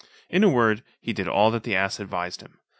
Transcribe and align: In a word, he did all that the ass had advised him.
In 0.29 0.43
a 0.43 0.49
word, 0.49 0.81
he 0.99 1.13
did 1.13 1.27
all 1.27 1.51
that 1.51 1.61
the 1.61 1.75
ass 1.75 1.97
had 1.97 2.05
advised 2.05 2.41
him. 2.41 2.57